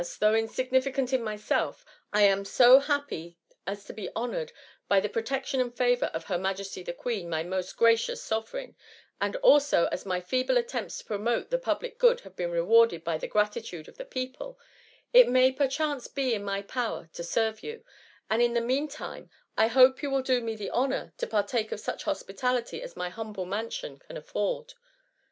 [0.01, 4.51] 145 though insignificant in myself, lam so happy as to be honoured
[4.87, 8.75] by the protection and favour of her Majesty the Queen, my most gracious sovereign;
[9.21, 13.15] and also a» my feeble attempts to promote the public good have been rewarded by
[13.19, 14.57] the gratitude of the people;
[15.13, 17.85] it may per chance be in my power to serve you;
[18.27, 21.71] and iu the meantime I hope you will do me the ho nour to partake
[21.71, 24.73] of such hospitality as my hum ble mansion can afford.